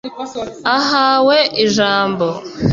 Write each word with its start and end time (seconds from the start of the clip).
Ahawe 0.77 1.37
ijambo 1.63 2.27